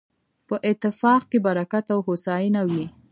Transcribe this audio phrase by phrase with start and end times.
[0.47, 2.85] په اتفاق کې برکت او هوساينه وي